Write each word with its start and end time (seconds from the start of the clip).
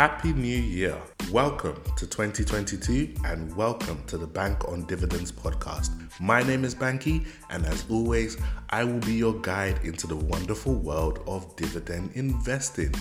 Happy 0.00 0.32
New 0.32 0.56
Year. 0.56 0.96
Welcome 1.30 1.78
to 1.98 2.06
2022 2.06 3.16
and 3.26 3.54
welcome 3.54 4.02
to 4.06 4.16
the 4.16 4.26
Bank 4.26 4.66
on 4.66 4.86
Dividends 4.86 5.30
podcast. 5.30 5.90
My 6.18 6.42
name 6.42 6.64
is 6.64 6.74
Banky, 6.74 7.26
and 7.50 7.66
as 7.66 7.84
always, 7.90 8.38
I 8.70 8.82
will 8.82 9.00
be 9.00 9.12
your 9.12 9.34
guide 9.42 9.80
into 9.84 10.06
the 10.06 10.16
wonderful 10.16 10.72
world 10.72 11.22
of 11.26 11.54
dividend 11.54 12.12
investing. 12.14 12.94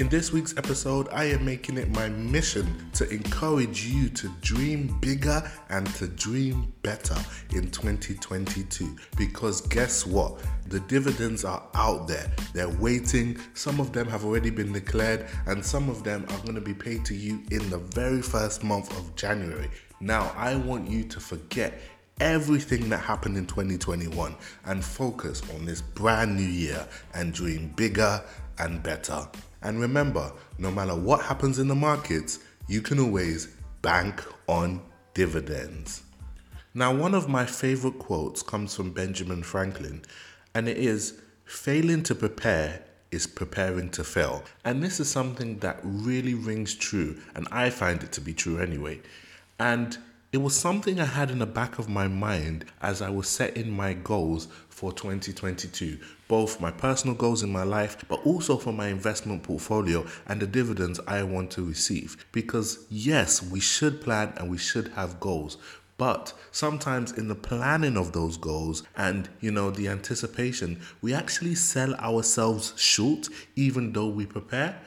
In 0.00 0.08
this 0.08 0.32
week's 0.32 0.56
episode, 0.56 1.10
I 1.12 1.24
am 1.24 1.44
making 1.44 1.76
it 1.76 1.90
my 1.90 2.08
mission 2.08 2.90
to 2.94 3.06
encourage 3.10 3.84
you 3.84 4.08
to 4.08 4.28
dream 4.40 4.98
bigger 4.98 5.42
and 5.68 5.86
to 5.96 6.08
dream 6.08 6.72
better 6.80 7.16
in 7.50 7.70
2022. 7.70 8.96
Because 9.18 9.60
guess 9.60 10.06
what? 10.06 10.40
The 10.68 10.80
dividends 10.80 11.44
are 11.44 11.62
out 11.74 12.08
there, 12.08 12.32
they're 12.54 12.70
waiting. 12.70 13.36
Some 13.52 13.78
of 13.78 13.92
them 13.92 14.08
have 14.08 14.24
already 14.24 14.48
been 14.48 14.72
declared, 14.72 15.26
and 15.44 15.62
some 15.62 15.90
of 15.90 16.02
them 16.02 16.24
are 16.30 16.38
going 16.38 16.54
to 16.54 16.62
be 16.62 16.72
paid 16.72 17.04
to 17.04 17.14
you 17.14 17.42
in 17.50 17.68
the 17.68 17.76
very 17.76 18.22
first 18.22 18.64
month 18.64 18.90
of 18.98 19.14
January. 19.16 19.68
Now, 20.00 20.32
I 20.34 20.56
want 20.56 20.88
you 20.88 21.04
to 21.04 21.20
forget 21.20 21.78
everything 22.20 22.88
that 22.88 23.00
happened 23.00 23.36
in 23.36 23.44
2021 23.44 24.34
and 24.64 24.82
focus 24.82 25.42
on 25.54 25.66
this 25.66 25.82
brand 25.82 26.36
new 26.36 26.42
year 26.42 26.88
and 27.12 27.34
dream 27.34 27.74
bigger 27.76 28.24
and 28.58 28.82
better. 28.82 29.28
And 29.62 29.80
remember, 29.80 30.32
no 30.58 30.70
matter 30.70 30.94
what 30.94 31.22
happens 31.22 31.58
in 31.58 31.68
the 31.68 31.74
markets, 31.74 32.38
you 32.68 32.80
can 32.80 32.98
always 32.98 33.48
bank 33.82 34.22
on 34.46 34.80
dividends. 35.14 36.02
Now, 36.72 36.94
one 36.94 37.14
of 37.14 37.28
my 37.28 37.46
favorite 37.46 37.98
quotes 37.98 38.42
comes 38.42 38.74
from 38.74 38.92
Benjamin 38.92 39.42
Franklin, 39.42 40.02
and 40.54 40.68
it 40.68 40.76
is 40.76 41.20
failing 41.44 42.02
to 42.04 42.14
prepare 42.14 42.82
is 43.10 43.26
preparing 43.26 43.90
to 43.90 44.04
fail. 44.04 44.44
And 44.64 44.82
this 44.82 45.00
is 45.00 45.10
something 45.10 45.58
that 45.58 45.80
really 45.82 46.34
rings 46.34 46.74
true, 46.74 47.16
and 47.34 47.48
I 47.50 47.70
find 47.70 48.02
it 48.02 48.12
to 48.12 48.20
be 48.20 48.32
true 48.32 48.58
anyway. 48.58 49.00
And 49.58 49.98
it 50.32 50.38
was 50.38 50.56
something 50.56 51.00
I 51.00 51.06
had 51.06 51.30
in 51.32 51.40
the 51.40 51.46
back 51.46 51.80
of 51.80 51.88
my 51.88 52.06
mind 52.06 52.64
as 52.80 53.02
I 53.02 53.10
was 53.10 53.28
setting 53.28 53.68
my 53.68 53.94
goals 53.94 54.46
for 54.68 54.92
2022, 54.92 55.98
both 56.28 56.60
my 56.60 56.70
personal 56.70 57.16
goals 57.16 57.42
in 57.42 57.50
my 57.50 57.64
life, 57.64 57.96
but 58.08 58.24
also 58.24 58.56
for 58.56 58.72
my 58.72 58.88
investment 58.88 59.42
portfolio 59.42 60.06
and 60.28 60.40
the 60.40 60.46
dividends 60.46 61.00
I 61.08 61.24
want 61.24 61.50
to 61.52 61.64
receive. 61.64 62.24
Because, 62.30 62.86
yes, 62.88 63.42
we 63.42 63.58
should 63.58 64.00
plan 64.00 64.32
and 64.36 64.48
we 64.48 64.56
should 64.56 64.88
have 64.88 65.18
goals, 65.18 65.58
but 65.98 66.32
sometimes 66.52 67.12
in 67.12 67.26
the 67.26 67.34
planning 67.34 67.96
of 67.96 68.12
those 68.12 68.36
goals 68.36 68.84
and 68.96 69.28
you 69.40 69.50
know 69.50 69.70
the 69.72 69.88
anticipation, 69.88 70.80
we 71.02 71.12
actually 71.12 71.56
sell 71.56 71.94
ourselves 71.96 72.72
short 72.76 73.28
even 73.56 73.92
though 73.92 74.08
we 74.08 74.26
prepare. 74.26 74.80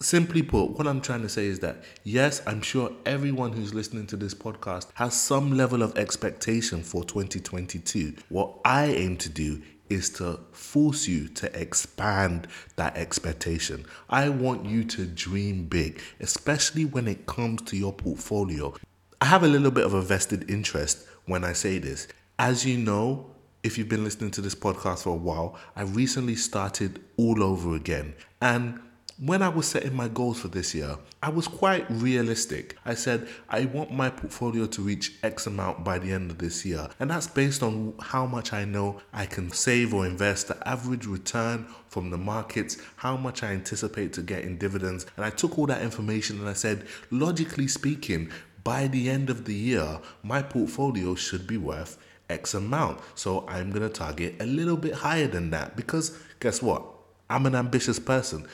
Simply 0.00 0.42
put, 0.42 0.72
what 0.72 0.86
I'm 0.86 1.00
trying 1.00 1.22
to 1.22 1.28
say 1.28 1.46
is 1.46 1.60
that 1.60 1.82
yes, 2.04 2.42
I'm 2.46 2.60
sure 2.60 2.92
everyone 3.06 3.52
who's 3.52 3.72
listening 3.72 4.06
to 4.08 4.16
this 4.16 4.34
podcast 4.34 4.88
has 4.94 5.18
some 5.18 5.56
level 5.56 5.82
of 5.82 5.96
expectation 5.96 6.82
for 6.82 7.02
2022. 7.02 8.14
What 8.28 8.58
I 8.64 8.86
aim 8.86 9.16
to 9.18 9.30
do 9.30 9.62
is 9.88 10.10
to 10.10 10.40
force 10.52 11.08
you 11.08 11.28
to 11.28 11.60
expand 11.60 12.48
that 12.76 12.96
expectation. 12.96 13.86
I 14.10 14.28
want 14.28 14.66
you 14.66 14.84
to 14.84 15.06
dream 15.06 15.64
big, 15.64 16.02
especially 16.20 16.84
when 16.84 17.08
it 17.08 17.24
comes 17.26 17.62
to 17.62 17.76
your 17.76 17.92
portfolio. 17.92 18.74
I 19.20 19.24
have 19.26 19.44
a 19.44 19.48
little 19.48 19.70
bit 19.70 19.86
of 19.86 19.94
a 19.94 20.02
vested 20.02 20.50
interest 20.50 21.06
when 21.24 21.42
I 21.42 21.54
say 21.54 21.78
this. 21.78 22.06
As 22.38 22.66
you 22.66 22.76
know, 22.76 23.30
if 23.62 23.78
you've 23.78 23.88
been 23.88 24.04
listening 24.04 24.30
to 24.32 24.42
this 24.42 24.54
podcast 24.54 25.04
for 25.04 25.10
a 25.10 25.16
while, 25.16 25.58
I 25.74 25.82
recently 25.82 26.36
started 26.36 27.02
all 27.16 27.42
over 27.42 27.74
again. 27.74 28.14
And 28.42 28.78
when 29.18 29.40
I 29.40 29.48
was 29.48 29.66
setting 29.66 29.94
my 29.94 30.08
goals 30.08 30.40
for 30.40 30.48
this 30.48 30.74
year, 30.74 30.98
I 31.22 31.30
was 31.30 31.48
quite 31.48 31.86
realistic. 31.90 32.76
I 32.84 32.92
said, 32.92 33.26
I 33.48 33.64
want 33.64 33.90
my 33.90 34.10
portfolio 34.10 34.66
to 34.66 34.82
reach 34.82 35.14
X 35.22 35.46
amount 35.46 35.84
by 35.84 35.98
the 35.98 36.12
end 36.12 36.30
of 36.30 36.38
this 36.38 36.66
year. 36.66 36.88
And 37.00 37.10
that's 37.10 37.26
based 37.26 37.62
on 37.62 37.94
how 37.98 38.26
much 38.26 38.52
I 38.52 38.66
know 38.66 39.00
I 39.14 39.24
can 39.24 39.50
save 39.50 39.94
or 39.94 40.04
invest, 40.04 40.48
the 40.48 40.68
average 40.68 41.06
return 41.06 41.66
from 41.88 42.10
the 42.10 42.18
markets, 42.18 42.76
how 42.96 43.16
much 43.16 43.42
I 43.42 43.52
anticipate 43.52 44.12
to 44.14 44.22
get 44.22 44.44
in 44.44 44.58
dividends. 44.58 45.06
And 45.16 45.24
I 45.24 45.30
took 45.30 45.58
all 45.58 45.66
that 45.66 45.80
information 45.80 46.38
and 46.38 46.48
I 46.48 46.54
said, 46.54 46.86
logically 47.10 47.68
speaking, 47.68 48.30
by 48.64 48.86
the 48.86 49.08
end 49.08 49.30
of 49.30 49.46
the 49.46 49.54
year, 49.54 49.98
my 50.22 50.42
portfolio 50.42 51.14
should 51.14 51.46
be 51.46 51.56
worth 51.56 51.96
X 52.28 52.52
amount. 52.52 53.00
So 53.14 53.46
I'm 53.48 53.70
going 53.70 53.88
to 53.88 53.88
target 53.88 54.34
a 54.40 54.46
little 54.46 54.76
bit 54.76 54.92
higher 54.92 55.26
than 55.26 55.50
that 55.50 55.74
because 55.74 56.18
guess 56.38 56.60
what? 56.60 56.84
I'm 57.30 57.46
an 57.46 57.54
ambitious 57.54 57.98
person. 57.98 58.46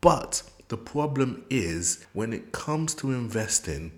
But 0.00 0.42
the 0.68 0.76
problem 0.76 1.44
is 1.50 2.06
when 2.12 2.32
it 2.32 2.52
comes 2.52 2.94
to 2.96 3.12
investing, 3.12 3.92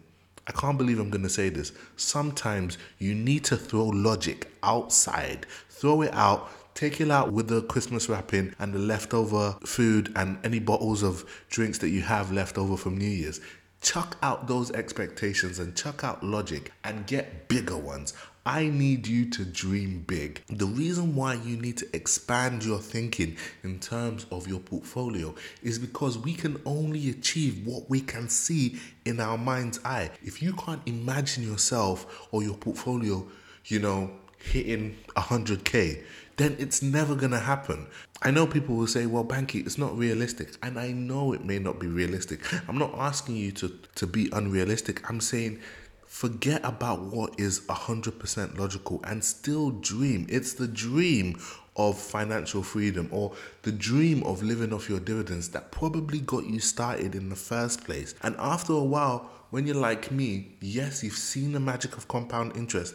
I 0.47 0.53
can't 0.53 0.77
believe 0.77 0.99
I'm 0.99 1.11
going 1.11 1.23
to 1.23 1.29
say 1.29 1.49
this. 1.49 1.73
Sometimes 1.97 2.77
you 2.99 3.15
need 3.15 3.45
to 3.45 3.57
throw 3.57 3.87
logic 3.87 4.51
outside, 4.63 5.47
throw 5.69 6.03
it 6.03 6.13
out, 6.13 6.51
take 6.75 7.01
it 7.01 7.11
out 7.11 7.33
with 7.33 7.47
the 7.47 7.63
Christmas 7.63 8.09
wrapping 8.09 8.55
and 8.59 8.73
the 8.73 8.79
leftover 8.79 9.57
food 9.65 10.13
and 10.17 10.39
any 10.45 10.59
bottles 10.59 11.03
of 11.05 11.25
drinks 11.51 11.79
that 11.79 11.91
you 11.91 12.03
have 12.03 12.33
left 12.33 12.59
over 12.59 12.77
from 12.77 12.97
New 12.97 13.05
Year's. 13.05 13.41
Chuck 13.81 14.17
out 14.23 14.49
those 14.49 14.71
expectations 14.73 15.59
and 15.59 15.77
chuck 15.77 16.03
out 16.03 16.25
logic 16.25 16.73
and 16.83 17.07
get 17.07 17.49
bigger 17.49 17.77
ones. 17.77 18.15
I 18.45 18.65
need 18.69 19.07
you 19.07 19.31
to 19.31 19.45
dream 19.45 20.05
big. 20.05 20.43
The 20.49 20.67
reason 20.67 21.15
why 21.15 21.35
you 21.35 21.57
need 21.57 21.77
to 21.77 21.87
expand 21.95 22.65
your 22.65 22.81
thinking 22.81 23.37
in 23.63 23.79
terms 23.79 24.27
of 24.33 24.49
your 24.49 24.59
portfolio 24.59 25.33
is 25.63 25.79
because 25.79 26.19
we 26.19 26.35
can 26.35 26.61
only 26.67 27.09
achieve 27.11 27.65
what 27.65 27.89
we 27.89 28.01
can 28.01 28.29
see 28.29 28.81
in 29.05 29.21
our 29.21 29.39
mind's 29.39 29.79
eye. 29.85 30.11
If 30.25 30.43
you 30.43 30.55
can't 30.55 30.83
imagine 30.87 31.45
yourself 31.45 32.27
or 32.33 32.43
your 32.43 32.57
portfolio, 32.57 33.25
you 33.67 33.79
know, 33.79 34.11
hitting 34.39 34.97
100k, 35.17 36.03
then 36.37 36.57
it's 36.59 36.83
never 36.83 37.15
gonna 37.15 37.39
happen. 37.39 37.87
I 38.23 38.33
know 38.33 38.47
people 38.47 38.75
will 38.75 38.89
say, 38.89 39.07
well, 39.07 39.25
Banky, 39.25 39.65
it's 39.65 39.79
not 39.79 39.97
realistic. 39.97 40.57
And 40.65 40.81
I 40.81 40.91
know 40.91 41.33
it 41.33 41.45
may 41.45 41.61
not 41.61 41.79
be 41.79 41.87
realistic. 41.87 42.41
I'm 42.69 42.79
not 42.79 42.93
asking 42.97 43.37
you 43.37 43.53
to, 43.53 43.69
to 43.97 44.07
be 44.07 44.31
unrealistic. 44.33 45.09
I'm 45.09 45.21
saying 45.21 45.61
Forget 46.13 46.61
about 46.63 47.01
what 47.01 47.41
is 47.41 47.61
100% 47.61 48.59
logical 48.59 49.01
and 49.03 49.25
still 49.25 49.71
dream. 49.71 50.27
It's 50.29 50.53
the 50.53 50.69
dream 50.69 51.41
of 51.75 51.99
financial 51.99 52.63
freedom 52.63 53.09
or 53.11 53.33
the 53.63 53.73
dream 53.73 54.23
of 54.25 54.43
living 54.43 54.75
off 54.75 54.91
your 54.91 55.01
dividends 55.01 55.49
that 55.49 55.73
probably 55.73 56.21
got 56.21 56.45
you 56.45 56.61
started 56.61 57.15
in 57.15 57.31
the 57.31 57.35
first 57.35 57.85
place. 57.85 58.15
And 58.23 58.37
after 58.39 58.75
a 58.75 58.85
while, 58.85 59.31
when 59.51 59.67
you're 59.67 59.75
like 59.75 60.13
me, 60.13 60.53
yes, 60.61 61.03
you've 61.03 61.15
seen 61.15 61.53
the 61.53 61.61
magic 61.61 61.97
of 61.97 62.09
compound 62.09 62.57
interest, 62.57 62.95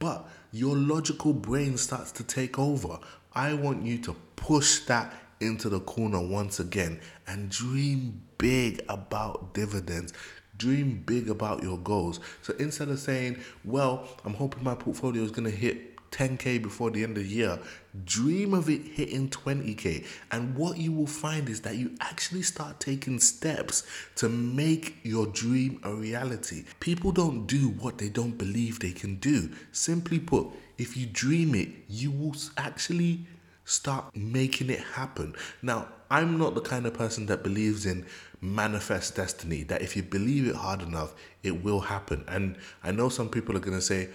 but 0.00 0.28
your 0.50 0.74
logical 0.76 1.32
brain 1.32 1.78
starts 1.78 2.10
to 2.12 2.24
take 2.24 2.58
over. 2.58 2.98
I 3.32 3.54
want 3.54 3.84
you 3.84 3.98
to 3.98 4.16
push 4.34 4.80
that 4.86 5.14
into 5.38 5.68
the 5.68 5.80
corner 5.80 6.20
once 6.20 6.58
again 6.58 7.00
and 7.28 7.48
dream 7.48 8.22
big 8.38 8.84
about 8.88 9.54
dividends. 9.54 10.12
Dream 10.58 11.02
big 11.04 11.28
about 11.28 11.62
your 11.62 11.78
goals. 11.78 12.20
So 12.42 12.54
instead 12.58 12.88
of 12.88 12.98
saying, 12.98 13.38
well, 13.64 14.08
I'm 14.24 14.34
hoping 14.34 14.64
my 14.64 14.74
portfolio 14.74 15.22
is 15.22 15.30
going 15.30 15.50
to 15.50 15.56
hit 15.56 15.96
10k 16.10 16.62
before 16.62 16.90
the 16.90 17.02
end 17.02 17.16
of 17.16 17.24
the 17.24 17.28
year, 17.28 17.58
dream 18.04 18.54
of 18.54 18.70
it 18.70 18.82
hitting 18.82 19.28
20k. 19.28 20.06
And 20.30 20.54
what 20.56 20.78
you 20.78 20.92
will 20.92 21.06
find 21.06 21.48
is 21.48 21.60
that 21.62 21.76
you 21.76 21.92
actually 22.00 22.42
start 22.42 22.80
taking 22.80 23.18
steps 23.18 23.86
to 24.16 24.28
make 24.28 24.96
your 25.02 25.26
dream 25.26 25.80
a 25.82 25.92
reality. 25.92 26.64
People 26.80 27.12
don't 27.12 27.46
do 27.46 27.68
what 27.68 27.98
they 27.98 28.08
don't 28.08 28.38
believe 28.38 28.80
they 28.80 28.92
can 28.92 29.16
do. 29.16 29.50
Simply 29.72 30.18
put, 30.18 30.46
if 30.78 30.96
you 30.96 31.06
dream 31.06 31.54
it, 31.54 31.68
you 31.88 32.10
will 32.10 32.34
actually 32.56 33.26
start 33.66 34.16
making 34.16 34.70
it 34.70 34.80
happen. 34.80 35.34
Now, 35.60 35.88
I'm 36.10 36.38
not 36.38 36.54
the 36.54 36.62
kind 36.62 36.86
of 36.86 36.94
person 36.94 37.26
that 37.26 37.42
believes 37.42 37.84
in 37.84 38.06
manifest 38.40 39.16
destiny, 39.16 39.64
that 39.64 39.82
if 39.82 39.96
you 39.96 40.02
believe 40.02 40.46
it 40.48 40.54
hard 40.54 40.80
enough, 40.80 41.14
it 41.42 41.62
will 41.62 41.80
happen. 41.80 42.24
And 42.28 42.56
I 42.82 42.92
know 42.92 43.08
some 43.08 43.28
people 43.28 43.56
are 43.56 43.60
going 43.60 43.76
to 43.76 43.82
say, 43.82 44.08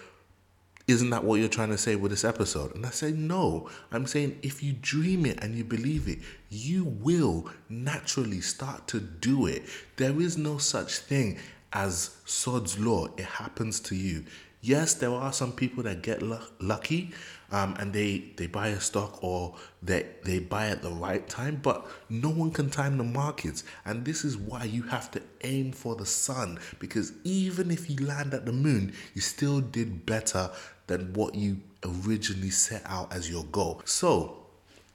isn't 0.88 1.10
that 1.12 1.24
what 1.24 1.40
you're 1.40 1.50
trying 1.50 1.70
to 1.70 1.78
say 1.78 1.96
with 1.96 2.12
this 2.12 2.24
episode? 2.24 2.76
And 2.76 2.86
I 2.86 2.90
say, 2.90 3.12
no. 3.12 3.70
I'm 3.92 4.08
saying 4.08 4.40
if 4.42 4.64
you 4.64 4.74
dream 4.74 5.26
it 5.26 5.44
and 5.44 5.54
you 5.54 5.64
believe 5.64 6.08
it, 6.08 6.20
you 6.50 6.86
will 6.86 7.50
naturally 7.70 8.42
start 8.42 8.88
to 8.88 9.00
do 9.00 9.46
it. 9.48 9.64
There 9.98 10.20
is 10.20 10.38
no 10.38 10.58
such 10.58 10.98
thing 10.98 11.38
as 11.74 12.16
Sod's 12.26 12.80
Law. 12.80 13.08
It 13.18 13.26
happens 13.26 13.80
to 13.82 13.96
you. 13.96 14.26
Yes, 14.62 14.94
there 14.94 15.12
are 15.12 15.34
some 15.34 15.52
people 15.52 15.84
that 15.84 16.04
get 16.04 16.22
lucky 16.62 17.12
um, 17.52 17.76
and 17.80 17.94
they, 17.94 18.32
they 18.38 18.48
buy 18.48 18.70
a 18.70 18.80
stock 18.80 19.24
or 19.24 19.56
they, 19.82 20.06
they 20.24 20.40
buy 20.40 20.68
at 20.68 20.82
the 20.82 20.90
right 20.90 21.28
time, 21.28 21.60
but 21.62 21.86
no 22.10 22.30
one 22.30 22.52
can 22.52 22.70
time 22.70 22.98
the 22.98 23.04
markets. 23.04 23.64
And 23.86 24.06
this 24.06 24.24
is 24.24 24.38
why 24.38 24.64
you 24.64 24.84
have 24.84 25.12
to 25.12 25.22
aim 25.44 25.72
for 25.72 25.96
the 25.96 26.06
sun 26.06 26.60
because 26.80 27.14
even 27.24 27.72
if 27.72 27.90
you 27.90 28.06
land 28.06 28.34
at 28.34 28.46
the 28.46 28.54
moon, 28.54 28.94
you 29.14 29.22
still 29.22 29.60
did 29.60 30.06
better 30.06 30.50
than 30.88 31.14
what 31.14 31.36
you 31.36 31.58
originally 31.84 32.50
set 32.50 32.84
out 32.86 33.14
as 33.14 33.30
your 33.30 33.44
goal. 33.46 33.82
So, 33.86 34.38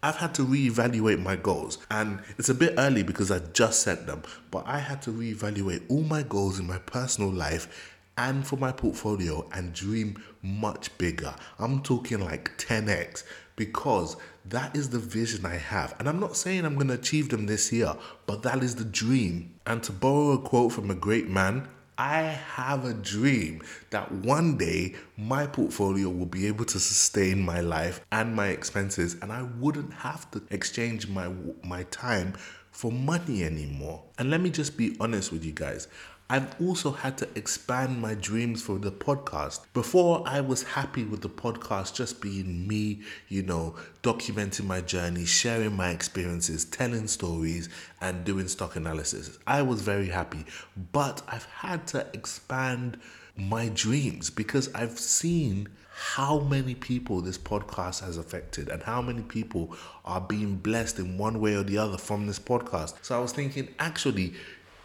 I've 0.03 0.17
had 0.17 0.35
to 0.35 0.43
reevaluate 0.43 1.21
my 1.21 1.35
goals. 1.35 1.79
And 1.91 2.21
it's 2.39 2.49
a 2.49 2.55
bit 2.55 2.75
early 2.79 3.03
because 3.03 3.31
I 3.31 3.41
just 3.41 3.81
set 3.83 4.07
them, 4.07 4.23
but 4.51 4.65
I 4.67 4.79
had 4.79 5.03
to 5.03 5.11
reevaluate 5.11 5.83
all 5.89 6.03
my 6.03 6.23
goals 6.23 6.61
in 6.61 6.67
my 6.67 6.79
personal 6.79 7.31
life 7.31 7.96
and 8.19 8.47
for 8.47 8.57
my 8.57 8.73
portfolio 8.73 9.49
and 9.53 9.73
dream 9.73 10.23
much 10.43 10.97
bigger. 10.99 11.35
I'm 11.59 11.83
talking 11.83 12.21
like 12.21 12.57
10x 12.59 13.25
because 13.57 14.17
that 14.45 14.77
is 14.77 14.91
the 14.91 14.99
vision 14.99 15.45
I 15.45 15.57
have. 15.57 15.95
And 15.99 16.09
I'm 16.09 16.21
not 16.21 16.37
saying 16.37 16.65
I'm 16.65 16.77
going 16.77 16.89
to 16.89 16.95
achieve 16.95 17.31
them 17.31 17.47
this 17.47 17.73
year, 17.73 17.95
but 18.27 18.43
that 18.43 18.63
is 18.63 18.77
the 18.77 18.85
dream. 18.85 19.55
And 19.67 19.83
to 19.83 19.93
borrow 19.93 20.33
a 20.33 20.39
quote 20.39 20.73
from 20.73 20.91
a 20.91 20.95
great 20.95 21.29
man, 21.29 21.69
I 21.99 22.21
have 22.21 22.85
a 22.85 22.93
dream 22.93 23.63
that 23.89 24.13
one 24.13 24.59
day 24.59 24.95
my 25.17 25.47
portfolio 25.47 26.11
will 26.11 26.27
be 26.27 26.47
able 26.47 26.67
to 26.67 26.79
sustain 26.79 27.41
my 27.41 27.61
life 27.61 28.05
and 28.13 28.37
my 28.37 28.49
expenses, 28.49 29.17
and 29.23 29.33
I 29.33 29.43
wouldn't 29.59 29.95
have 29.95 30.31
to 30.33 30.43
exchange 30.51 31.09
my 31.09 31.33
my 31.65 31.85
time 31.85 32.35
for 32.71 32.93
money 32.93 33.45
anymore. 33.45 34.03
And 34.19 34.31
let 34.31 34.43
me 34.43 34.51
just 34.51 34.77
be 34.77 34.95
honest 35.01 35.33
with 35.33 35.43
you 35.43 35.53
guys. 35.53 35.89
I've 36.29 36.61
also 36.61 36.91
had 36.91 37.17
to 37.19 37.29
expand 37.37 38.01
my 38.03 38.15
dreams 38.15 38.61
for 38.61 38.79
the 38.79 38.91
podcast. 38.91 39.61
Before, 39.73 40.25
I 40.27 40.41
was 40.41 40.65
happy 40.65 41.05
with 41.05 41.21
the 41.21 41.29
podcast 41.29 41.95
just 41.95 42.21
being 42.21 42.67
me, 42.67 43.03
you 43.29 43.45
know, 43.45 43.77
documenting 44.03 44.65
my 44.65 44.81
journey, 44.81 45.25
sharing 45.25 45.77
my 45.77 45.91
experiences, 45.91 46.65
telling 46.65 47.07
stories, 47.07 47.69
and 48.01 48.25
doing 48.25 48.49
stock 48.49 48.75
analysis. 48.75 49.39
I 49.47 49.63
was 49.63 49.83
very 49.83 50.09
happy, 50.09 50.45
but 50.93 51.23
I've 51.29 51.45
had 51.45 51.87
to 51.89 52.05
expand 52.13 52.99
my 53.37 53.69
dreams 53.69 54.29
because 54.29 54.69
I've 54.75 54.99
seen 54.99 55.69
how 55.97 56.41
many 56.41 56.75
people 56.75 57.23
this 57.23 57.39
podcast 57.39 58.05
has 58.05 58.19
affected 58.19 58.69
and 58.69 58.83
how 58.83 59.01
many 59.01 59.23
people 59.23 59.75
are 60.05 60.21
being 60.21 60.57
blessed 60.57 60.99
in 60.99 61.17
one 61.17 61.41
way 61.41 61.55
or 61.55 61.63
the 61.63 61.79
other 61.79 61.97
from 61.97 62.27
this 62.27 62.39
podcast. 62.39 62.95
So 63.01 63.17
I 63.17 63.23
was 63.23 63.33
thinking, 63.33 63.69
actually, 63.79 64.35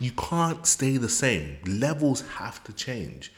you 0.02 0.12
can't 0.14 0.66
stay 0.66 0.98
the 0.98 1.08
same. 1.08 1.60
Levels 1.68 2.22
have 2.38 2.64
to 2.64 2.74
change. 2.74 3.32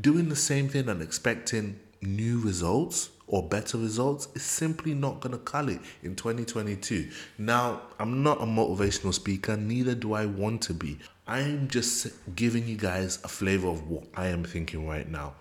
Doing 0.00 0.30
the 0.30 0.36
same 0.36 0.66
thing 0.66 0.88
and 0.88 1.02
expecting 1.02 1.78
new 2.00 2.40
results 2.40 3.10
or 3.26 3.46
better 3.46 3.76
results 3.76 4.28
is 4.34 4.42
simply 4.42 4.94
not 4.94 5.20
going 5.20 5.32
to 5.32 5.38
cut 5.38 5.68
it 5.68 5.80
in 6.02 6.16
2022. 6.16 7.10
Now, 7.36 7.82
I'm 7.98 8.22
not 8.22 8.40
a 8.40 8.46
motivational 8.46 9.12
speaker, 9.12 9.58
neither 9.58 9.94
do 9.94 10.14
I 10.14 10.24
want 10.24 10.62
to 10.62 10.74
be. 10.74 10.98
I'm 11.26 11.68
just 11.68 12.06
giving 12.34 12.66
you 12.66 12.78
guys 12.78 13.18
a 13.22 13.28
flavor 13.28 13.68
of 13.68 13.86
what 13.86 14.04
I 14.14 14.28
am 14.28 14.42
thinking 14.42 14.88
right 14.88 15.08
now. 15.10 15.34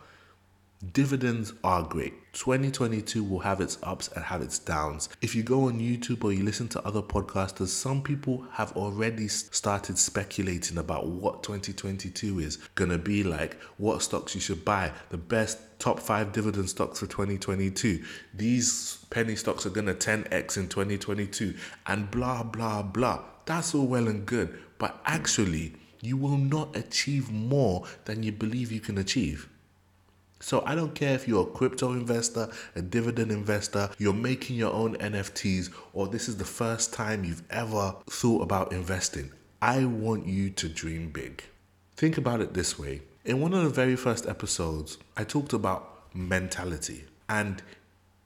Dividends 0.92 1.54
are 1.64 1.84
great. 1.84 2.14
2022 2.34 3.24
will 3.24 3.40
have 3.40 3.62
its 3.62 3.78
ups 3.82 4.10
and 4.10 4.26
have 4.26 4.42
its 4.42 4.60
downs. 4.60 5.08
If 5.22 5.34
you 5.34 5.42
go 5.42 5.68
on 5.68 5.80
YouTube 5.80 6.24
or 6.24 6.34
you 6.34 6.44
listen 6.44 6.68
to 6.70 6.86
other 6.86 7.02
podcasters, 7.02 7.70
some 7.70 8.04
people 8.04 8.46
have 8.52 8.74
already 8.74 9.30
started 9.30 9.98
speculating 9.98 10.78
about 10.78 11.08
what 11.08 11.44
2022 11.44 12.40
is 12.40 12.58
going 12.76 12.92
to 12.92 12.98
be 12.98 13.24
like, 13.24 13.56
what 13.78 14.02
stocks 14.02 14.36
you 14.36 14.42
should 14.42 14.66
buy, 14.66 14.92
the 15.12 15.18
best 15.18 15.60
top 15.80 15.98
five 15.98 16.34
dividend 16.34 16.70
stocks 16.70 17.00
for 17.00 17.08
2022. 17.08 18.04
These 18.34 19.06
penny 19.10 19.38
stocks 19.38 19.66
are 19.66 19.70
going 19.70 19.88
to 19.88 19.94
10x 19.94 20.58
in 20.58 20.68
2022, 20.68 21.56
and 21.88 22.12
blah, 22.12 22.44
blah, 22.44 22.84
blah. 22.84 23.24
That's 23.46 23.74
all 23.74 23.88
well 23.88 24.10
and 24.10 24.26
good, 24.26 24.60
but 24.78 25.02
actually, 25.06 25.74
you 26.02 26.18
will 26.18 26.38
not 26.38 26.76
achieve 26.76 27.32
more 27.32 27.86
than 28.04 28.24
you 28.24 28.34
believe 28.34 28.74
you 28.74 28.82
can 28.82 28.98
achieve. 28.98 29.48
So 30.46 30.62
I 30.64 30.76
don't 30.76 30.94
care 30.94 31.16
if 31.16 31.28
you're 31.28 31.42
a 31.42 31.52
crypto 31.52 31.94
investor, 31.94 32.50
a 32.76 32.82
dividend 32.84 33.32
investor, 33.32 33.90
you're 33.98 34.14
making 34.14 34.58
your 34.58 34.72
own 34.72 34.96
NFTs, 34.98 35.74
or 35.92 36.08
this 36.08 36.30
is 36.30 36.38
the 36.38 36.46
first 36.46 36.94
time 36.94 37.24
you've 37.24 37.42
ever 37.50 37.96
thought 38.08 38.44
about 38.44 38.72
investing. 38.72 39.32
I 39.60 39.86
want 39.86 40.28
you 40.28 40.52
to 40.52 40.70
dream 40.70 41.10
big. 41.10 41.44
Think 41.96 42.20
about 42.20 42.42
it 42.42 42.54
this 42.54 42.78
way. 42.78 43.02
In 43.24 43.42
one 43.42 43.56
of 43.56 43.64
the 43.64 43.72
very 43.72 43.96
first 43.96 44.28
episodes, 44.28 45.00
I 45.18 45.24
talked 45.24 45.54
about 45.54 46.14
mentality. 46.14 47.06
And 47.28 47.64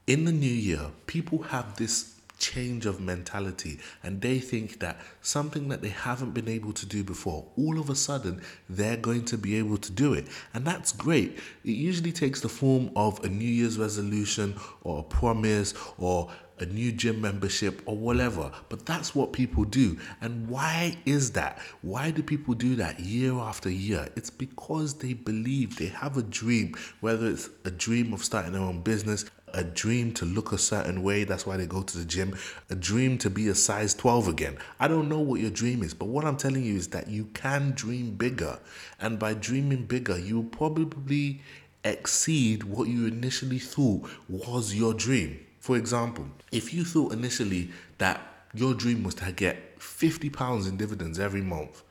in 0.06 0.26
the 0.26 0.32
new 0.32 0.52
year, 0.52 0.90
people 1.06 1.44
have 1.44 1.76
this 1.76 2.19
change 2.40 2.86
of 2.86 3.00
mentality 3.00 3.78
and 4.02 4.20
they 4.20 4.38
think 4.38 4.80
that 4.80 4.98
something 5.20 5.68
that 5.68 5.82
they 5.82 5.90
haven't 5.90 6.32
been 6.32 6.48
able 6.48 6.72
to 6.72 6.86
do 6.86 7.04
before, 7.04 7.46
all 7.56 7.78
of 7.78 7.90
a 7.90 7.94
sudden 7.94 8.40
they're 8.68 8.96
going 8.96 9.24
to 9.26 9.38
be 9.38 9.56
able 9.56 9.76
to 9.76 9.92
do 9.92 10.14
it. 10.14 10.26
And 10.54 10.66
that's 10.66 10.90
great. 10.90 11.38
It 11.64 11.70
usually 11.70 12.12
takes 12.12 12.40
the 12.40 12.48
form 12.48 12.90
of 12.96 13.22
a 13.24 13.28
New 13.28 13.48
Year's 13.48 13.78
resolution 13.78 14.56
or 14.82 15.00
a 15.00 15.02
promise 15.02 15.74
or 15.98 16.30
a 16.60 16.66
new 16.66 16.92
gym 16.92 17.20
membership 17.20 17.82
or 17.86 17.96
whatever. 17.96 18.52
But 18.68 18.86
that's 18.86 19.14
what 19.14 19.32
people 19.32 19.64
do. 19.64 19.98
And 20.20 20.48
why 20.48 20.96
is 21.06 21.32
that? 21.32 21.58
Why 21.82 22.10
do 22.10 22.22
people 22.22 22.54
do 22.54 22.76
that 22.76 23.00
year 23.00 23.34
after 23.34 23.70
year? 23.70 24.08
It's 24.16 24.30
because 24.30 24.94
they 24.94 25.14
believe 25.14 25.76
they 25.76 25.86
have 25.86 26.16
a 26.16 26.22
dream, 26.22 26.74
whether 27.00 27.28
it's 27.28 27.48
a 27.64 27.70
dream 27.70 28.12
of 28.12 28.22
starting 28.22 28.52
their 28.52 28.62
own 28.62 28.82
business, 28.82 29.24
a 29.54 29.64
dream 29.64 30.12
to 30.14 30.24
look 30.24 30.52
a 30.52 30.58
certain 30.58 31.02
way. 31.02 31.24
That's 31.24 31.46
why 31.46 31.56
they 31.56 31.66
go 31.66 31.82
to 31.82 31.98
the 31.98 32.04
gym. 32.04 32.36
A 32.68 32.74
dream 32.74 33.18
to 33.18 33.30
be 33.30 33.48
a 33.48 33.54
size 33.54 33.94
12 33.94 34.28
again. 34.28 34.58
I 34.78 34.88
don't 34.88 35.08
know 35.08 35.20
what 35.20 35.40
your 35.40 35.50
dream 35.50 35.82
is, 35.82 35.94
but 35.94 36.06
what 36.06 36.24
I'm 36.24 36.36
telling 36.36 36.64
you 36.64 36.76
is 36.76 36.88
that 36.88 37.08
you 37.08 37.26
can 37.34 37.72
dream 37.72 38.12
bigger. 38.12 38.58
And 39.00 39.18
by 39.18 39.34
dreaming 39.34 39.86
bigger, 39.86 40.18
you 40.18 40.36
will 40.36 40.50
probably 40.50 41.40
exceed 41.84 42.64
what 42.64 42.88
you 42.88 43.06
initially 43.06 43.58
thought 43.58 44.08
was 44.28 44.74
your 44.74 44.94
dream. 44.94 45.40
For 45.60 45.76
example, 45.76 46.26
if 46.52 46.72
you 46.72 46.84
thought 46.84 47.12
initially 47.12 47.70
that 47.98 48.20
your 48.54 48.74
dream 48.74 49.04
was 49.04 49.14
to 49.16 49.32
get 49.32 49.80
50 49.80 50.30
pounds 50.30 50.66
in 50.66 50.76
dividends 50.76 51.18
every 51.18 51.42
month 51.42 51.82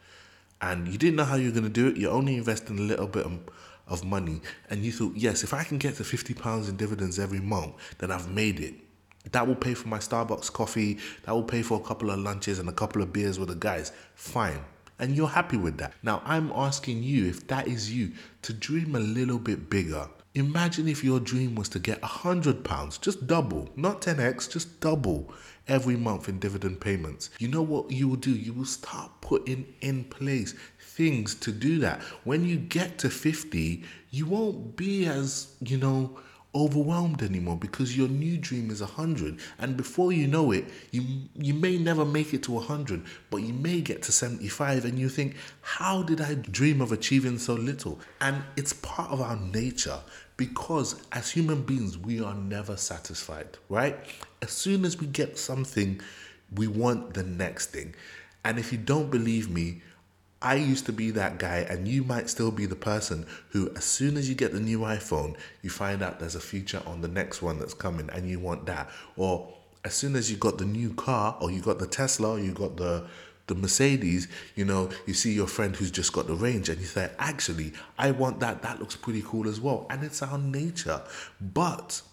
and 0.62 0.88
you 0.88 0.98
didn't 0.98 1.16
know 1.16 1.24
how 1.24 1.36
you're 1.36 1.52
going 1.52 1.64
to 1.64 1.70
do 1.70 1.88
it, 1.88 1.98
you're 1.98 2.12
only 2.12 2.36
investing 2.36 2.78
a 2.78 2.82
little 2.82 3.08
bit 3.08 3.26
of 3.90 4.04
money 4.04 4.42
and 4.70 4.84
you 4.84 4.92
thought, 4.92 5.14
yes, 5.16 5.44
if 5.44 5.54
I 5.54 5.64
can 5.64 5.78
get 5.78 5.96
to 5.96 6.04
50 6.04 6.34
pounds 6.34 6.70
in 6.70 6.78
dividends 6.78 7.20
every 7.20 7.40
month, 7.40 7.76
then 7.98 8.12
I've 8.12 8.30
made 8.30 8.60
it. 8.60 8.76
That 9.32 9.48
will 9.48 9.56
pay 9.56 9.74
for 9.74 9.88
my 9.88 10.00
Starbucks 10.00 10.52
coffee, 10.52 10.98
that 11.24 11.32
will 11.32 11.44
pay 11.44 11.62
for 11.62 11.80
a 11.80 11.84
couple 11.84 12.10
of 12.10 12.20
lunches 12.20 12.60
and 12.60 12.70
a 12.70 12.74
couple 12.74 13.02
of 13.02 13.14
beers 13.14 13.38
with 13.38 13.50
the 13.50 13.56
guys. 13.56 13.92
Fine. 14.16 14.62
And 14.98 15.16
you're 15.16 15.28
happy 15.28 15.58
with 15.58 15.78
that. 15.78 15.94
Now, 16.04 16.22
I'm 16.26 16.52
asking 16.54 17.04
you, 17.04 17.28
if 17.28 17.48
that 17.48 17.68
is 17.68 17.94
you, 17.94 18.12
to 18.42 18.54
dream 18.54 18.96
a 18.96 19.00
little 19.00 19.40
bit 19.40 19.70
bigger. 19.70 20.08
Imagine 20.36 20.88
if 20.88 21.04
your 21.04 21.20
dream 21.20 21.56
was 21.56 21.70
to 21.70 21.80
get 21.80 22.00
a 22.04 22.08
hundred 22.08 22.64
pounds, 22.64 22.98
just 22.98 23.26
double, 23.26 23.70
not 23.76 24.02
10x, 24.02 24.50
just 24.50 24.80
double 24.80 25.34
every 25.70 25.96
month 25.96 26.28
in 26.28 26.40
dividend 26.40 26.82
payments. 26.82 27.30
You 27.40 27.48
know 27.48 27.62
what 27.62 27.92
you 27.92 28.10
will 28.10 28.18
do? 28.18 28.32
You 28.32 28.54
will 28.54 28.66
start 28.66 29.12
putting 29.22 29.74
in 29.82 30.04
place 30.06 30.56
things 30.82 31.36
to 31.36 31.52
do 31.52 31.80
that. 31.80 32.02
When 32.26 32.44
you 32.44 32.58
get 32.58 32.98
to 33.00 33.10
50, 33.10 33.84
you 34.10 34.26
won't 34.26 34.76
be 34.76 35.06
as, 35.06 35.56
you 35.62 35.78
know, 35.78 36.20
overwhelmed 36.56 37.22
anymore 37.22 37.56
because 37.56 37.96
your 37.96 38.08
new 38.08 38.36
dream 38.36 38.72
is 38.72 38.82
100 38.82 39.40
and 39.60 39.78
before 39.78 40.12
you 40.12 40.26
know 40.26 40.52
it 40.52 40.66
you 40.90 41.04
you 41.36 41.54
may 41.54 41.78
never 41.78 42.04
make 42.04 42.34
it 42.34 42.42
to 42.42 42.52
100 42.52 43.04
but 43.30 43.38
you 43.38 43.54
may 43.54 43.82
get 43.82 44.02
to 44.02 44.12
75 44.12 44.86
and 44.86 44.98
you 44.98 45.10
think 45.10 45.36
how 45.62 46.02
did 46.02 46.20
I 46.20 46.34
dream 46.34 46.82
of 46.82 46.92
achieving 46.92 47.38
so 47.38 47.54
little 47.54 48.00
and 48.20 48.42
it's 48.58 48.74
part 48.74 49.12
of 49.12 49.22
our 49.22 49.36
nature 49.36 50.00
because 50.38 51.00
as 51.12 51.30
human 51.30 51.62
beings 51.62 52.00
we 52.00 52.20
are 52.20 52.34
never 52.34 52.78
satisfied 52.78 53.60
right 53.70 53.96
as 54.42 54.52
soon 54.52 54.86
as 54.86 55.00
we 55.00 55.08
get 55.08 55.38
something 55.38 56.00
we 56.56 56.68
want 56.68 57.14
the 57.14 57.24
next 57.24 57.68
thing 57.68 57.94
and 58.44 58.58
if 58.58 58.72
you 58.72 58.78
don't 58.78 59.12
believe 59.12 59.50
me 59.50 59.82
I 60.42 60.56
used 60.56 60.86
to 60.86 60.94
be 60.94 61.12
that 61.12 61.38
guy, 61.38 61.66
and 61.70 61.86
you 61.86 62.04
might 62.04 62.30
still 62.30 62.52
be 62.52 62.66
the 62.66 62.76
person 62.76 63.26
who, 63.50 63.70
as 63.76 63.84
soon 63.84 64.16
as 64.16 64.30
you 64.30 64.36
get 64.36 64.54
the 64.54 64.60
new 64.62 64.80
iPhone, 64.80 65.36
you 65.62 65.70
find 65.70 66.02
out 66.02 66.20
there's 66.20 66.36
a 66.36 66.40
feature 66.40 66.82
on 66.86 67.02
the 67.02 67.10
next 67.10 67.42
one 67.42 67.60
that's 67.60 67.74
coming 67.74 68.10
and 68.14 68.30
you 68.30 68.40
want 68.40 68.66
that. 68.68 68.90
Or 69.18 69.54
as 69.84 69.94
soon 69.96 70.16
as 70.16 70.32
you 70.32 70.38
got 70.38 70.58
the 70.58 70.66
new 70.66 70.94
car, 70.94 71.38
or 71.42 71.52
you 71.52 71.62
got 71.62 71.80
the 71.80 71.88
Tesla, 71.88 72.32
or 72.32 72.40
you 72.40 72.54
got 72.54 72.78
the 72.78 73.06
the 73.48 73.56
Mercedes, 73.56 74.28
you 74.56 74.64
know, 74.64 74.92
you 75.08 75.14
see 75.16 75.34
your 75.34 75.48
friend 75.48 75.76
who's 75.76 75.90
just 75.90 76.14
got 76.14 76.28
the 76.28 76.36
range 76.36 76.70
and 76.70 76.80
you 76.80 76.86
say, 76.86 77.10
actually, 77.18 77.74
I 77.98 78.12
want 78.12 78.40
that. 78.42 78.62
That 78.62 78.80
looks 78.80 78.96
pretty 78.96 79.24
cool 79.26 79.50
as 79.50 79.60
well. 79.60 79.88
And 79.90 80.04
it's 80.04 80.22
our 80.22 80.38
nature. 80.38 81.02
But 81.42 82.04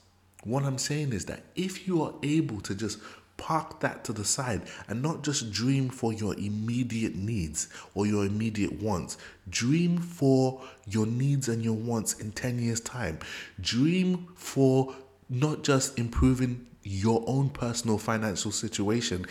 what 0.45 0.65
I'm 0.65 0.79
saying 0.79 1.13
is 1.13 1.25
that 1.27 1.43
if 1.55 1.89
you 1.89 2.03
are 2.03 2.15
able 2.23 2.61
to 2.63 2.75
just 2.75 2.99
Park 3.37 3.81
that 3.81 4.03
to 4.05 4.13
the 4.13 4.25
side 4.25 4.63
and 4.89 5.03
not 5.03 5.23
just 5.23 5.53
dream 5.53 5.91
for 5.91 6.13
your 6.13 6.35
immediate 6.39 7.15
needs 7.15 7.69
or 7.95 8.07
your 8.07 8.25
immediate 8.25 8.81
wants. 8.81 9.19
Dream 9.51 9.99
for 9.99 10.63
your 10.87 11.07
needs 11.07 11.49
and 11.49 11.63
your 11.63 11.75
wants 11.75 12.15
in 12.15 12.33
10 12.33 12.59
years' 12.59 12.81
time. 12.81 13.19
Dream 13.61 14.29
for 14.35 14.95
not 15.29 15.63
just 15.63 15.99
improving 15.99 16.67
your 16.83 17.23
own 17.27 17.51
personal 17.51 17.99
financial 17.99 18.53
situation. 18.53 19.27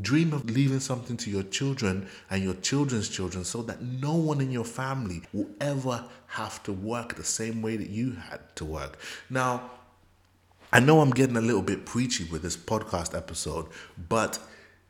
Dream 0.00 0.32
of 0.32 0.48
leaving 0.48 0.78
something 0.78 1.16
to 1.16 1.30
your 1.30 1.42
children 1.42 2.06
and 2.30 2.44
your 2.44 2.54
children's 2.54 3.08
children 3.08 3.42
so 3.42 3.62
that 3.62 3.82
no 3.82 4.14
one 4.14 4.40
in 4.40 4.52
your 4.52 4.64
family 4.64 5.22
will 5.32 5.48
ever 5.60 6.04
have 6.28 6.62
to 6.62 6.72
work 6.72 7.16
the 7.16 7.24
same 7.24 7.60
way 7.60 7.76
that 7.76 7.90
you 7.90 8.12
had 8.12 8.40
to 8.54 8.64
work. 8.64 8.98
Now, 9.28 9.70
I 10.70 10.80
know 10.80 11.00
I'm 11.00 11.12
getting 11.12 11.38
a 11.38 11.40
little 11.40 11.62
bit 11.62 11.86
preachy 11.86 12.24
with 12.24 12.42
this 12.42 12.54
podcast 12.54 13.16
episode, 13.16 13.68
but 14.10 14.38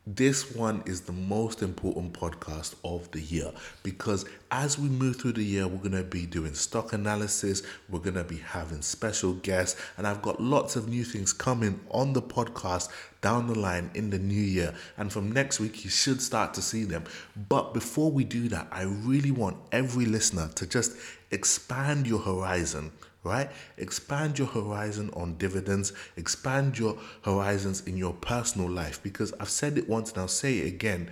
this 0.09 0.53
one 0.57 0.83
is 0.87 1.03
the 1.03 1.13
most 1.13 1.63
important 1.63 2.15
podcast 2.15 2.75
of 2.83 3.09
the 3.13 3.21
year 3.21 3.53
because 3.85 4.25
as 4.51 4.77
we 4.77 4.89
move 4.89 5.21
through 5.21 5.35
the 5.35 5.45
year, 5.45 5.69
we're 5.69 5.79
going 5.79 5.93
to 5.93 6.03
be 6.03 6.27
doing 6.27 6.55
stock 6.55 6.95
analysis, 6.95 7.63
we're 7.89 8.01
going 8.01 8.17
to 8.17 8.25
be 8.25 8.39
having 8.39 8.83
special 8.83 9.35
guests, 9.35 9.81
and 9.97 10.05
I've 10.05 10.21
got 10.21 10.41
lots 10.41 10.75
of 10.75 10.89
new 10.89 11.05
things 11.05 11.33
coming 11.33 11.79
on 11.93 12.13
the 12.13 12.23
podcast 12.23 12.89
down 13.21 13.47
the 13.47 13.57
line 13.57 13.89
in 13.95 14.11
the 14.11 14.19
new 14.19 14.35
year. 14.35 14.75
And 14.97 15.13
from 15.13 15.31
next 15.31 15.61
week, 15.61 15.85
you 15.85 15.91
should 15.91 16.21
start 16.21 16.55
to 16.55 16.63
see 16.63 16.83
them. 16.83 17.05
But 17.49 17.73
before 17.73 18.11
we 18.11 18.25
do 18.25 18.49
that, 18.49 18.67
I 18.73 18.83
really 18.83 19.31
want 19.31 19.59
every 19.71 20.07
listener 20.07 20.49
to 20.57 20.67
just 20.67 20.97
expand 21.31 22.09
your 22.09 22.21
horizon 22.21 22.91
right? 23.29 23.51
Expand 23.77 24.39
your 24.39 24.49
horizon 24.49 25.11
on 25.15 25.37
dividends, 25.37 25.93
expand 26.17 26.79
your 26.79 26.99
horizons 27.23 27.83
in 27.87 27.97
your 27.97 28.15
personal 28.15 28.69
life 28.69 29.03
because 29.03 29.33
I've 29.39 29.51
said 29.51 29.79
it 29.79 29.89
once 29.89 30.11
and 30.11 30.19
I'll 30.19 30.29
say 30.29 30.59
it 30.59 30.67
again. 30.67 31.11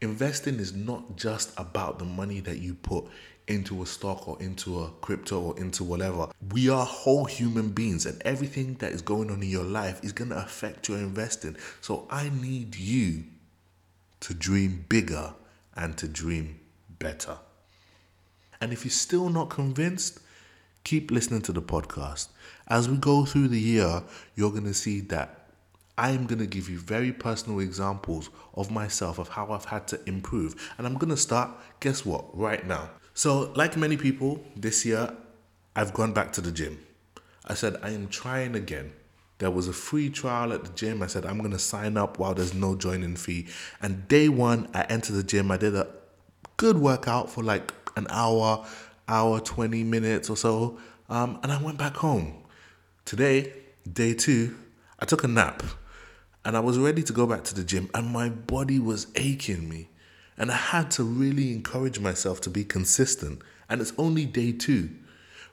Investing 0.00 0.56
is 0.56 0.72
not 0.74 1.16
just 1.16 1.52
about 1.58 1.98
the 1.98 2.04
money 2.04 2.40
that 2.40 2.58
you 2.58 2.74
put 2.74 3.06
into 3.48 3.82
a 3.82 3.86
stock 3.86 4.26
or 4.26 4.40
into 4.42 4.80
a 4.80 4.90
crypto 5.00 5.40
or 5.40 5.58
into 5.58 5.84
whatever. 5.84 6.28
We 6.52 6.68
are 6.68 6.84
whole 6.84 7.24
human 7.24 7.70
beings, 7.70 8.06
and 8.06 8.20
everything 8.24 8.74
that 8.74 8.92
is 8.92 9.02
going 9.02 9.30
on 9.30 9.42
in 9.42 9.48
your 9.48 9.64
life 9.64 10.02
is 10.04 10.12
going 10.12 10.30
to 10.30 10.38
affect 10.38 10.88
your 10.88 10.98
investing. 10.98 11.56
So 11.80 12.06
I 12.10 12.30
need 12.40 12.76
you 12.76 13.24
to 14.20 14.34
dream 14.34 14.84
bigger 14.88 15.34
and 15.74 15.96
to 15.98 16.08
dream 16.08 16.58
better. 16.98 17.38
And 18.60 18.72
if 18.72 18.84
you're 18.84 18.90
still 18.90 19.28
not 19.28 19.50
convinced, 19.50 20.20
keep 20.86 21.10
listening 21.10 21.42
to 21.42 21.52
the 21.52 21.60
podcast. 21.60 22.28
As 22.68 22.88
we 22.88 22.96
go 22.96 23.24
through 23.24 23.48
the 23.48 23.58
year, 23.58 24.04
you're 24.36 24.52
going 24.52 24.64
to 24.66 24.74
see 24.74 25.00
that 25.00 25.48
I 25.98 26.10
am 26.10 26.26
going 26.26 26.38
to 26.38 26.46
give 26.46 26.70
you 26.70 26.78
very 26.78 27.12
personal 27.12 27.58
examples 27.58 28.30
of 28.54 28.70
myself, 28.70 29.18
of 29.18 29.28
how 29.28 29.50
I've 29.50 29.64
had 29.64 29.88
to 29.88 30.00
improve. 30.06 30.54
And 30.78 30.86
I'm 30.86 30.94
going 30.94 31.10
to 31.10 31.16
start, 31.16 31.50
guess 31.80 32.06
what, 32.06 32.24
right 32.38 32.64
now. 32.64 32.90
So, 33.14 33.52
like 33.56 33.76
many 33.76 33.96
people, 33.96 34.44
this 34.54 34.86
year, 34.86 35.12
I've 35.74 35.92
gone 35.92 36.12
back 36.12 36.32
to 36.34 36.40
the 36.40 36.52
gym. 36.52 36.78
I 37.46 37.54
said, 37.54 37.78
I 37.82 37.90
am 37.90 38.06
trying 38.06 38.54
again. 38.54 38.92
There 39.38 39.50
was 39.50 39.66
a 39.66 39.72
free 39.72 40.08
trial 40.08 40.52
at 40.52 40.62
the 40.62 40.72
gym. 40.72 41.02
I 41.02 41.08
said, 41.08 41.26
I'm 41.26 41.38
going 41.38 41.50
to 41.50 41.58
sign 41.58 41.96
up 41.96 42.20
while 42.20 42.32
there's 42.34 42.54
no 42.54 42.76
joining 42.76 43.16
fee. 43.16 43.48
And 43.82 44.06
day 44.06 44.28
one, 44.28 44.68
I 44.72 44.82
entered 44.82 45.14
the 45.14 45.24
gym. 45.24 45.50
I 45.50 45.56
did 45.56 45.74
a 45.74 45.88
good 46.56 46.78
workout 46.78 47.28
for 47.28 47.42
like 47.42 47.74
an 47.96 48.06
hour 48.10 48.64
hour, 49.08 49.40
20 49.40 49.84
minutes 49.84 50.30
or 50.30 50.36
so, 50.36 50.78
um, 51.08 51.38
and 51.42 51.52
I 51.52 51.62
went 51.62 51.78
back 51.78 51.96
home. 51.96 52.44
Today, 53.04 53.52
day 53.90 54.14
two, 54.14 54.56
I 54.98 55.04
took 55.04 55.24
a 55.24 55.28
nap 55.28 55.62
and 56.46 56.56
I 56.56 56.60
was 56.60 56.78
ready 56.78 57.02
to 57.02 57.12
go 57.12 57.26
back 57.26 57.42
to 57.44 57.54
the 57.56 57.64
gym, 57.64 57.90
and 57.92 58.06
my 58.06 58.28
body 58.28 58.78
was 58.78 59.08
aching 59.16 59.68
me. 59.68 59.88
And 60.38 60.52
I 60.52 60.54
had 60.54 60.92
to 60.92 61.02
really 61.02 61.52
encourage 61.52 61.98
myself 61.98 62.40
to 62.42 62.50
be 62.50 62.62
consistent. 62.62 63.42
And 63.68 63.80
it's 63.80 63.92
only 63.98 64.26
day 64.26 64.52
two. 64.52 64.90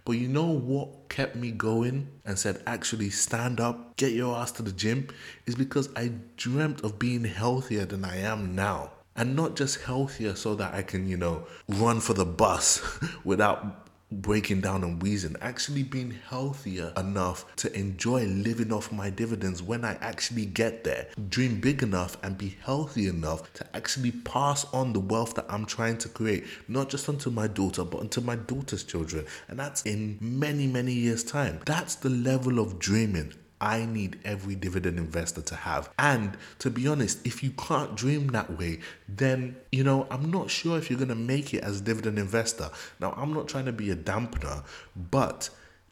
But 0.05 0.13
you 0.13 0.27
know 0.27 0.51
what 0.51 1.09
kept 1.09 1.35
me 1.35 1.49
going 1.49 2.09
and 2.25 2.37
said, 2.37 2.61
actually, 2.67 3.09
stand 3.09 3.59
up, 3.59 3.97
get 3.97 4.11
your 4.11 4.37
ass 4.37 4.51
to 4.53 4.61
the 4.61 4.71
gym? 4.71 5.07
Is 5.47 5.55
because 5.55 5.89
I 5.95 6.11
dreamt 6.37 6.83
of 6.83 6.99
being 6.99 7.23
healthier 7.23 7.85
than 7.85 8.05
I 8.05 8.17
am 8.17 8.53
now 8.53 8.91
and 9.15 9.35
not 9.35 9.55
just 9.55 9.81
healthier 9.81 10.35
so 10.35 10.55
that 10.55 10.73
I 10.73 10.81
can, 10.81 11.07
you 11.07 11.17
know, 11.17 11.47
run 11.67 11.99
for 11.99 12.13
the 12.13 12.25
bus 12.25 12.81
without 13.23 13.83
breaking 14.21 14.61
down 14.61 14.83
and 14.83 15.01
wheezing, 15.01 15.35
actually 15.41 15.83
being 15.83 16.19
healthier 16.29 16.93
enough 16.97 17.55
to 17.57 17.73
enjoy 17.77 18.25
living 18.25 18.71
off 18.71 18.91
my 18.91 19.09
dividends 19.09 19.61
when 19.61 19.83
I 19.83 19.95
actually 20.01 20.45
get 20.45 20.83
there. 20.83 21.07
Dream 21.29 21.59
big 21.59 21.83
enough 21.83 22.17
and 22.23 22.37
be 22.37 22.57
healthy 22.61 23.07
enough 23.07 23.51
to 23.53 23.75
actually 23.75 24.11
pass 24.11 24.65
on 24.73 24.93
the 24.93 24.99
wealth 24.99 25.35
that 25.35 25.45
I'm 25.49 25.65
trying 25.65 25.97
to 25.99 26.09
create, 26.09 26.45
not 26.67 26.89
just 26.89 27.09
onto 27.09 27.29
my 27.29 27.47
daughter, 27.47 27.83
but 27.83 28.01
onto 28.01 28.21
my 28.21 28.35
daughter's 28.35 28.83
children. 28.83 29.25
And 29.47 29.59
that's 29.59 29.81
in 29.83 30.17
many, 30.21 30.67
many 30.67 30.93
years' 30.93 31.23
time. 31.23 31.59
That's 31.65 31.95
the 31.95 32.09
level 32.09 32.59
of 32.59 32.79
dreaming 32.79 33.33
I 33.63 33.85
need 33.85 34.19
every 34.25 34.55
dividend 34.55 34.97
investor 34.97 35.41
to 35.41 35.55
have. 35.55 35.89
And 35.97 36.35
to 36.59 36.69
be 36.69 36.85
honest, 36.85 37.25
if 37.25 37.41
you 37.41 37.51
can't 37.51 37.95
dream 37.95 38.27
that 38.27 38.57
way, 38.59 38.79
then, 39.07 39.55
you 39.71 39.85
know, 39.85 40.05
I'm 40.11 40.29
not 40.29 40.51
sure 40.51 40.77
if 40.77 40.89
you're 40.89 40.99
to 40.99 41.15
make 41.15 41.53
it 41.53 41.63
as 41.63 41.79
a 41.79 41.83
dividend 41.83 42.19
investor. 42.19 42.69
Now, 42.99 43.13
I'm 43.15 43.33
not 43.33 43.47
trying 43.47 43.63
to 43.67 43.71
be 43.71 43.89
a 43.89 43.95
dampener, 43.95 44.65
but 45.09 45.49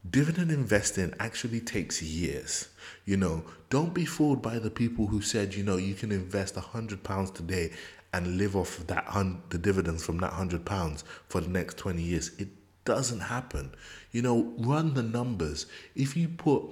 dividend 0.10 0.51
investing 0.51 1.13
actually 1.18 1.62
takes 1.62 2.04
years. 2.04 2.68
You 3.06 3.16
know, 3.16 3.46
don't 3.70 3.94
be 3.94 4.04
fooled 4.04 4.42
by 4.42 4.60
the 4.60 4.70
people 4.70 5.08
who 5.08 5.22
said, 5.22 5.56
you 5.56 5.63
know, 5.63 5.78
you 5.78 5.94
can 5.94 6.12
invest 6.12 6.58
a 6.58 6.62
hundred 6.62 7.04
pounds 7.04 7.32
today 7.32 7.72
and 8.12 8.38
live 8.38 8.58
off 8.58 8.86
that 8.88 9.06
hun- 9.06 9.44
the 9.48 9.58
dividends 9.58 10.04
from 10.06 10.18
that 10.18 10.34
hundred 10.34 10.66
pounds 10.66 11.06
for 11.30 11.40
the 11.40 11.48
next 11.48 11.78
20 11.78 12.01
years. 12.01 12.32
It 12.38 12.50
doesn't 12.84 13.22
happen. 13.22 13.74
You 14.12 14.24
know, 14.24 14.54
run 14.58 14.94
the 14.94 15.04
numbers. 15.04 15.68
If 15.96 16.18
you 16.18 16.28
put 16.28 16.63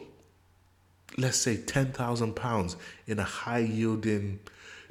let's 1.17 1.37
say 1.37 1.57
£10,000 1.57 2.75
in 3.07 3.19
a 3.19 3.23
high 3.23 3.59
yielding 3.59 4.39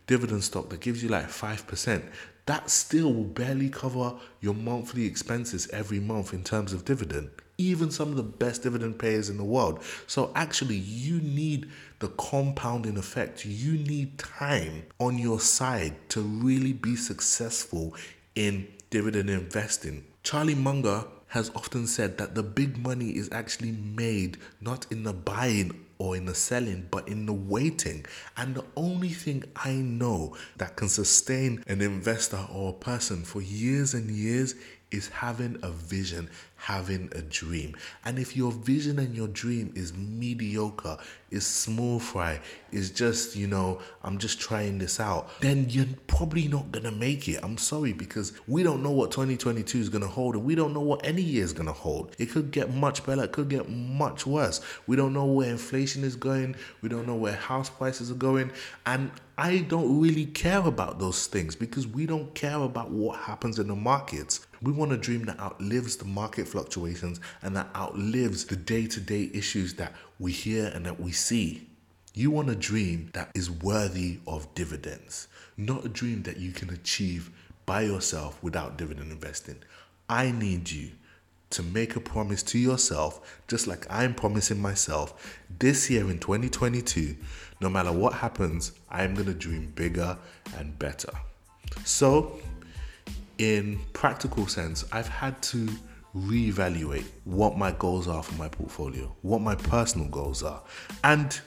dividend 0.06 0.42
stock 0.42 0.70
that 0.70 0.80
gives 0.80 1.02
you 1.02 1.08
like 1.08 1.28
5%, 1.28 2.02
that 2.46 2.70
still 2.70 3.12
will 3.12 3.24
barely 3.24 3.68
cover 3.68 4.14
your 4.40 4.54
monthly 4.54 5.04
expenses 5.04 5.68
every 5.70 6.00
month 6.00 6.32
in 6.32 6.42
terms 6.42 6.72
of 6.72 6.84
dividend. 6.84 7.30
Even 7.58 7.90
some 7.90 8.08
of 8.08 8.16
the 8.16 8.22
best 8.22 8.62
dividend 8.62 8.98
payers 8.98 9.28
in 9.28 9.36
the 9.36 9.44
world. 9.44 9.82
So, 10.06 10.30
actually, 10.36 10.76
you 10.76 11.20
need 11.20 11.68
the 11.98 12.08
compounding 12.10 12.96
effect. 12.96 13.44
You 13.44 13.72
need 13.72 14.18
time 14.18 14.84
on 15.00 15.18
your 15.18 15.40
side 15.40 15.96
to 16.10 16.20
really 16.20 16.72
be 16.72 16.94
successful 16.94 17.96
in 18.36 18.68
dividend 18.90 19.28
investing. 19.28 20.04
Charlie 20.22 20.54
Munger 20.54 21.04
has 21.26 21.50
often 21.54 21.86
said 21.86 22.16
that 22.18 22.34
the 22.34 22.42
big 22.42 22.78
money 22.78 23.10
is 23.10 23.28
actually 23.32 23.72
made 23.72 24.38
not 24.60 24.86
in 24.90 25.02
the 25.02 25.12
buying 25.12 25.84
or 25.98 26.16
in 26.16 26.26
the 26.26 26.34
selling, 26.34 26.86
but 26.90 27.08
in 27.08 27.26
the 27.26 27.32
waiting. 27.32 28.06
And 28.36 28.54
the 28.54 28.64
only 28.76 29.10
thing 29.10 29.44
I 29.56 29.74
know 29.74 30.36
that 30.56 30.76
can 30.76 30.88
sustain 30.88 31.62
an 31.66 31.80
investor 31.80 32.46
or 32.52 32.70
a 32.70 32.72
person 32.84 33.24
for 33.24 33.42
years 33.42 33.94
and 33.94 34.10
years 34.10 34.54
is 34.90 35.08
having 35.08 35.58
a 35.62 35.70
vision, 35.70 36.30
having 36.56 37.10
a 37.14 37.22
dream. 37.22 37.76
And 38.04 38.18
if 38.18 38.36
your 38.36 38.52
vision 38.52 38.98
and 38.98 39.14
your 39.14 39.28
dream 39.28 39.72
is 39.76 39.92
mediocre, 39.94 40.96
is 41.30 41.46
small 41.46 41.98
fry, 41.98 42.40
is 42.72 42.90
just, 42.90 43.36
you 43.36 43.46
know, 43.46 43.80
I'm 44.02 44.18
just 44.18 44.40
trying 44.40 44.78
this 44.78 44.98
out, 44.98 45.28
then 45.40 45.66
you're 45.68 45.86
probably 46.06 46.48
not 46.48 46.72
gonna 46.72 46.90
make 46.90 47.28
it. 47.28 47.40
I'm 47.42 47.58
sorry 47.58 47.92
because 47.92 48.32
we 48.46 48.62
don't 48.62 48.82
know 48.82 48.90
what 48.90 49.10
2022 49.10 49.78
is 49.78 49.88
gonna 49.88 50.06
hold 50.06 50.34
and 50.34 50.44
we 50.44 50.54
don't 50.54 50.72
know 50.72 50.80
what 50.80 51.04
any 51.04 51.22
year 51.22 51.44
is 51.44 51.52
gonna 51.52 51.72
hold. 51.72 52.16
It 52.18 52.30
could 52.30 52.50
get 52.50 52.74
much 52.74 53.04
better, 53.04 53.24
it 53.24 53.32
could 53.32 53.48
get 53.50 53.68
much 53.68 54.26
worse. 54.26 54.60
We 54.86 54.96
don't 54.96 55.12
know 55.12 55.26
where 55.26 55.50
inflation 55.50 56.02
is 56.02 56.16
going, 56.16 56.56
we 56.80 56.88
don't 56.88 57.06
know 57.06 57.16
where 57.16 57.34
house 57.34 57.68
prices 57.68 58.10
are 58.10 58.14
going, 58.14 58.52
and 58.86 59.10
I 59.36 59.58
don't 59.58 60.00
really 60.00 60.26
care 60.26 60.66
about 60.66 60.98
those 60.98 61.28
things 61.28 61.54
because 61.54 61.86
we 61.86 62.06
don't 62.06 62.34
care 62.34 62.56
about 62.56 62.90
what 62.90 63.20
happens 63.20 63.60
in 63.60 63.68
the 63.68 63.76
markets. 63.76 64.47
We 64.62 64.72
want 64.72 64.92
a 64.92 64.96
dream 64.96 65.24
that 65.26 65.38
outlives 65.38 65.96
the 65.96 66.04
market 66.04 66.48
fluctuations 66.48 67.20
and 67.42 67.56
that 67.56 67.68
outlives 67.76 68.44
the 68.44 68.56
day 68.56 68.86
to 68.86 69.00
day 69.00 69.30
issues 69.32 69.74
that 69.74 69.94
we 70.18 70.32
hear 70.32 70.66
and 70.74 70.84
that 70.86 71.00
we 71.00 71.12
see. 71.12 71.68
You 72.14 72.30
want 72.30 72.50
a 72.50 72.56
dream 72.56 73.10
that 73.12 73.30
is 73.34 73.50
worthy 73.50 74.18
of 74.26 74.52
dividends, 74.54 75.28
not 75.56 75.84
a 75.84 75.88
dream 75.88 76.22
that 76.22 76.38
you 76.38 76.52
can 76.52 76.70
achieve 76.70 77.30
by 77.66 77.82
yourself 77.82 78.42
without 78.42 78.76
dividend 78.76 79.12
investing. 79.12 79.58
I 80.08 80.30
need 80.32 80.70
you 80.70 80.90
to 81.50 81.62
make 81.62 81.96
a 81.96 82.00
promise 82.00 82.42
to 82.42 82.58
yourself, 82.58 83.40
just 83.46 83.66
like 83.66 83.86
I'm 83.88 84.14
promising 84.14 84.60
myself 84.60 85.38
this 85.58 85.88
year 85.88 86.10
in 86.10 86.18
2022 86.18 87.16
no 87.60 87.68
matter 87.68 87.92
what 87.92 88.14
happens, 88.14 88.72
I'm 88.90 89.14
going 89.14 89.26
to 89.26 89.34
dream 89.34 89.72
bigger 89.74 90.16
and 90.56 90.78
better. 90.78 91.10
So, 91.84 92.38
in 93.38 93.80
practical 93.92 94.46
sense, 94.46 94.84
I've 94.92 95.08
had 95.08 95.40
to 95.42 95.68
reevaluate 96.14 97.04
what 97.24 97.56
my 97.56 97.72
goals 97.72 98.08
are 98.08 98.22
for 98.22 98.34
my 98.34 98.48
portfolio, 98.48 99.14
what 99.22 99.40
my 99.40 99.54
personal 99.54 100.08
goals 100.08 100.42
are. 100.42 100.62
And 101.04 101.38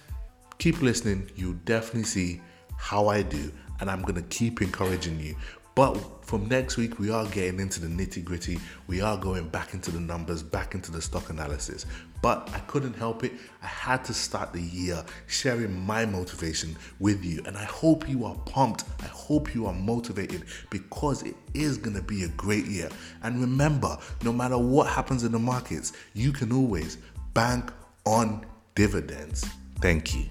keep 0.57 0.81
listening, 0.81 1.29
you'll 1.35 1.53
definitely 1.65 2.03
see 2.03 2.41
how 2.77 3.07
I 3.07 3.21
do. 3.21 3.51
And 3.79 3.89
I'm 3.89 4.01
going 4.03 4.15
to 4.15 4.21
keep 4.23 4.61
encouraging 4.61 5.19
you 5.19 5.35
but 5.75 6.25
from 6.25 6.47
next 6.47 6.77
week, 6.77 6.99
we 6.99 7.09
are 7.09 7.25
getting 7.27 7.59
into 7.59 7.79
the 7.79 7.87
nitty 7.87 8.23
gritty. 8.23 8.59
We 8.87 9.01
are 9.01 9.17
going 9.17 9.47
back 9.49 9.73
into 9.73 9.91
the 9.91 9.99
numbers, 9.99 10.43
back 10.43 10.75
into 10.75 10.91
the 10.91 11.01
stock 11.01 11.29
analysis. 11.29 11.85
But 12.21 12.49
I 12.53 12.59
couldn't 12.59 12.93
help 12.93 13.23
it. 13.23 13.33
I 13.63 13.67
had 13.67 14.05
to 14.05 14.13
start 14.13 14.53
the 14.53 14.61
year 14.61 15.03
sharing 15.27 15.77
my 15.85 16.05
motivation 16.05 16.77
with 16.99 17.23
you. 17.23 17.41
And 17.45 17.57
I 17.57 17.63
hope 17.63 18.07
you 18.07 18.25
are 18.25 18.35
pumped. 18.45 18.83
I 19.01 19.07
hope 19.07 19.55
you 19.55 19.65
are 19.65 19.73
motivated 19.73 20.43
because 20.69 21.23
it 21.23 21.35
is 21.53 21.77
going 21.77 21.95
to 21.95 22.03
be 22.03 22.23
a 22.23 22.29
great 22.29 22.65
year. 22.65 22.89
And 23.23 23.41
remember, 23.41 23.97
no 24.23 24.31
matter 24.31 24.57
what 24.57 24.87
happens 24.87 25.23
in 25.23 25.31
the 25.31 25.39
markets, 25.39 25.93
you 26.13 26.31
can 26.31 26.51
always 26.51 26.97
bank 27.33 27.71
on 28.05 28.45
dividends. 28.75 29.45
Thank 29.79 30.15
you. 30.15 30.25